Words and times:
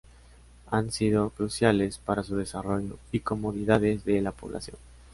Han 0.71 0.91
sido 0.91 1.29
cruciales 1.29 1.99
para 1.99 2.23
su 2.23 2.35
desarrollo 2.35 2.97
y 3.11 3.19
comodidades 3.19 4.03
de 4.03 4.19
la 4.23 4.31
población. 4.31 4.77